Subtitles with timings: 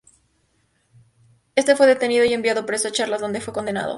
[1.55, 3.89] Este fue detenido y enviado preso a Charcas donde fue condenado.